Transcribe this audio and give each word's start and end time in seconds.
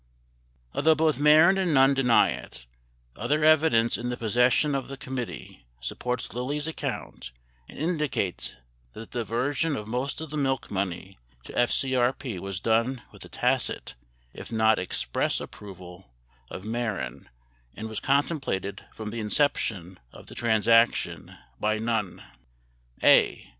7 0.71 0.77
Although 0.79 0.95
both 0.95 1.19
Mehren 1.19 1.59
and 1.59 1.75
Nunn 1.75 1.93
deny 1.93 2.29
it, 2.31 2.65
other 3.15 3.43
evidence 3.43 3.99
in 3.99 4.09
the 4.09 4.17
possession 4.17 4.73
of 4.73 4.87
the 4.87 4.97
com 4.97 5.15
mittee 5.17 5.61
supports 5.79 6.33
Lilly's 6.33 6.65
account 6.67 7.29
and 7.69 7.77
indicates 7.77 8.55
that 8.93 9.11
the 9.11 9.19
diversion 9.19 9.75
of 9.75 9.87
most 9.87 10.19
of 10.19 10.31
the 10.31 10.37
milk 10.37 10.71
money 10.71 11.19
to 11.43 11.53
FCRP 11.53 12.39
was 12.39 12.59
done 12.59 13.03
with 13.11 13.21
the 13.21 13.29
tacit, 13.29 13.93
if 14.33 14.51
not 14.51 14.79
express, 14.79 15.39
approval 15.39 16.11
of 16.49 16.63
Mehren 16.63 17.29
and 17.77 17.85
w 17.85 17.89
T 17.89 17.91
as 17.91 17.99
contemplated 17.99 18.83
from 18.91 19.11
the 19.11 19.19
inception 19.19 19.99
of 20.11 20.25
the 20.25 20.33
transaction 20.33 21.37
by 21.59 21.77
Nunn. 21.77 22.23
a. 23.03 23.47